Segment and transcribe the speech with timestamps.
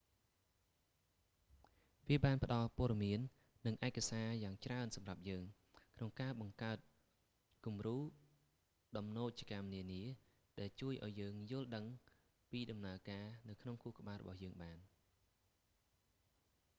[2.07, 3.19] វាបានផ្ដល់ព័ត៌មាន
[3.65, 5.43] និងឯកសារយ៉ាងច្រើនសម្រាប់យើង
[5.97, 6.77] ក្នុងការបង្កើត
[7.65, 7.97] គំរូ
[8.97, 10.01] ដំណូចកម្មនានា
[10.59, 11.85] ដែលជួយឱ្យយើងយល់ដឹង
[12.51, 14.77] ពីដំណើរការនៅក្នុងខួរក្បាលរបស់យើងបាន